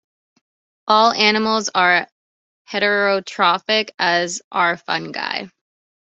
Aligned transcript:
All 0.87 1.11
animals 1.11 1.69
are 1.75 2.07
"heterotrophic", 2.67 3.91
as 3.99 4.41
are 4.51 4.75
fungi. 4.77 5.45